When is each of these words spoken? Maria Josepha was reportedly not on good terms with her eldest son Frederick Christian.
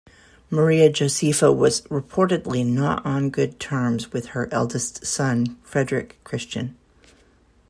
Maria 0.49 0.89
Josepha 0.89 1.51
was 1.55 1.81
reportedly 1.81 2.65
not 2.65 3.05
on 3.05 3.29
good 3.29 3.59
terms 3.59 4.11
with 4.11 4.29
her 4.29 4.51
eldest 4.51 5.05
son 5.05 5.57
Frederick 5.61 6.17
Christian. 6.23 6.75